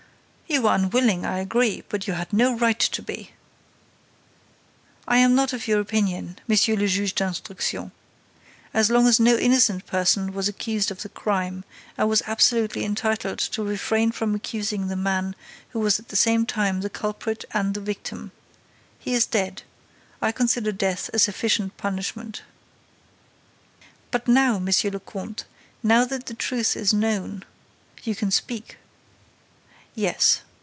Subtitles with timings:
[0.47, 3.31] "You were unwilling, I agree, but you had no right to be."
[5.07, 7.93] "I am not of your opinion, Monsieur le Juge d'Instruction.
[8.73, 11.63] As long as no innocent person was accused of the crime,
[11.97, 15.37] I was absolutely entitled to refrain from accusing the man
[15.69, 18.33] who was at the same time the culprit and the victim.
[18.99, 19.63] He is dead.
[20.21, 22.41] I consider death a sufficient punishment."
[24.11, 25.45] "But now, Monsieur le Comte,
[25.81, 27.45] now that the truth is known,
[28.03, 28.77] you can speak."
[29.93, 30.39] "Yes.